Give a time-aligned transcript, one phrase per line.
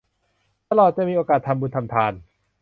[0.69, 2.13] ตลอดจนมีโอกาสทำบุญทำทาน